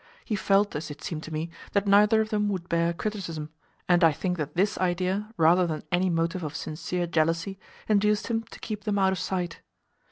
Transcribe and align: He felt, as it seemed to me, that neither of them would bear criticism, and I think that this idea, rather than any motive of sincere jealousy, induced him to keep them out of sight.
He 0.25 0.35
felt, 0.35 0.75
as 0.75 0.89
it 0.89 1.03
seemed 1.03 1.21
to 1.25 1.31
me, 1.31 1.51
that 1.73 1.85
neither 1.85 2.21
of 2.21 2.29
them 2.31 2.49
would 2.49 2.67
bear 2.67 2.91
criticism, 2.91 3.51
and 3.87 4.03
I 4.03 4.11
think 4.11 4.37
that 4.37 4.55
this 4.55 4.75
idea, 4.79 5.31
rather 5.37 5.67
than 5.67 5.83
any 5.91 6.09
motive 6.09 6.41
of 6.43 6.55
sincere 6.55 7.05
jealousy, 7.05 7.59
induced 7.87 8.25
him 8.25 8.41
to 8.49 8.59
keep 8.59 8.85
them 8.85 8.97
out 8.97 9.11
of 9.11 9.19
sight. 9.19 9.61